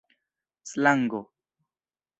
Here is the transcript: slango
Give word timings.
slango 0.73 1.21